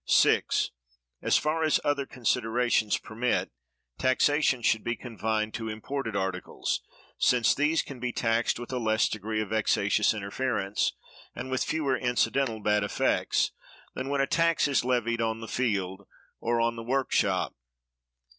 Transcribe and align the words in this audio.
6. 0.07 0.71
As 1.21 1.37
far 1.37 1.63
as 1.63 1.79
other 1.83 2.07
considerations 2.07 2.97
permit, 2.97 3.51
taxation 3.99 4.63
should 4.63 4.83
be 4.83 4.95
confined 4.95 5.53
to 5.53 5.69
imported 5.69 6.15
articles, 6.15 6.81
since 7.19 7.53
these 7.53 7.83
can 7.83 7.99
be 7.99 8.11
taxed 8.11 8.57
with 8.57 8.73
a 8.73 8.79
less 8.79 9.07
degree 9.07 9.43
of 9.43 9.49
vexatious 9.49 10.15
interference, 10.15 10.93
and 11.35 11.51
with 11.51 11.63
fewer 11.63 11.95
incidental 11.95 12.59
bad 12.61 12.83
effects, 12.83 13.51
than 13.93 14.09
when 14.09 14.21
a 14.21 14.25
tax 14.25 14.67
is 14.67 14.83
levied 14.83 15.21
on 15.21 15.39
the 15.39 15.47
field 15.47 16.07
or 16.39 16.59
on 16.59 16.75
the 16.75 16.83
workshop. 16.83 17.53